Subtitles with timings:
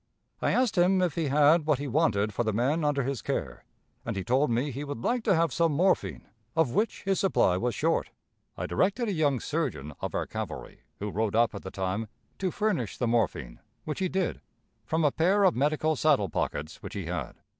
[0.41, 3.63] I asked him if he had what he wanted for the men under his care,
[4.03, 7.55] and he told me he would like to have some morphine, of which his supply
[7.55, 8.09] was short.
[8.57, 12.07] I directed a young surgeon of our cavalry, who rode up at the time,
[12.39, 14.41] to furnish the morphine, which he did,
[14.87, 17.35] from a pair of medical saddle pockets which he had.